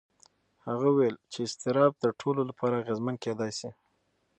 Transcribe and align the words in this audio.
هغه 0.65 0.85
وویل 0.89 1.15
چې 1.31 1.39
اضطراب 1.47 1.91
د 1.99 2.05
ټولو 2.19 2.41
لپاره 2.49 2.79
اغېزمن 2.81 3.15
کېدای 3.25 3.51
شي. 3.59 3.69